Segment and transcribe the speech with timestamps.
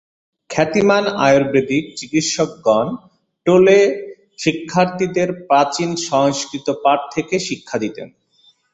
[0.49, 2.87] খ্যাতিমান আয়ুর্বেদিক চিকিৎসকগণ
[3.45, 3.79] টোলে
[4.37, 8.07] শিক্ষার্থীদের প্রাচীন সংস্কৃত পাঠ থেকে শিক্ষা দিতেন।